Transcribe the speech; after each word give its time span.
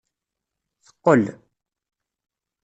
Teqqel. 0.85 1.23